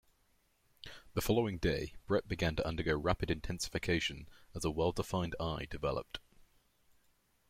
The 1.13 1.21
following 1.21 1.59
day, 1.59 1.93
Bret 2.07 2.27
began 2.27 2.55
to 2.55 2.67
undergo 2.67 2.95
rapid 2.97 3.29
intensification, 3.29 4.27
as 4.55 4.65
a 4.65 4.71
well-defined 4.71 5.35
eye 5.39 5.67
developed. 5.69 6.19